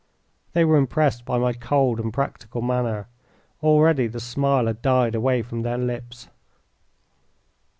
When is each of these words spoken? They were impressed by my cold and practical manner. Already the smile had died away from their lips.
They 0.53 0.65
were 0.65 0.77
impressed 0.77 1.25
by 1.25 1.37
my 1.37 1.53
cold 1.53 1.99
and 1.99 2.11
practical 2.11 2.63
manner. 2.63 3.07
Already 3.61 4.07
the 4.07 4.19
smile 4.19 4.65
had 4.65 4.81
died 4.81 5.13
away 5.13 5.43
from 5.43 5.61
their 5.61 5.77
lips. 5.77 6.27